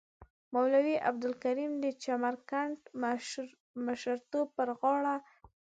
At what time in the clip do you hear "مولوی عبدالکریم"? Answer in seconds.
0.53-1.73